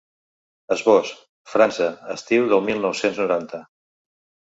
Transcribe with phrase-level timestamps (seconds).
[0.75, 1.11] Esbós:
[1.53, 3.65] França, estiu de mil nou-cents noranta.